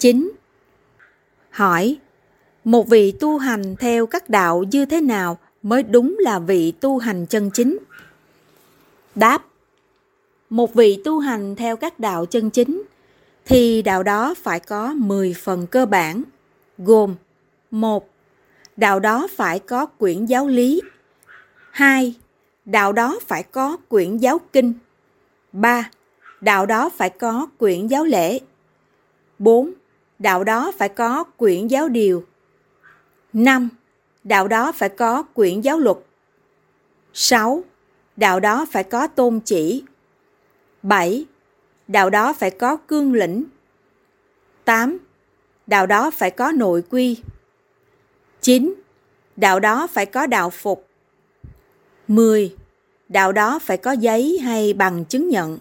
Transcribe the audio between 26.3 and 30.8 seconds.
Đạo đó phải có quyển giáo lễ 4. Đạo đó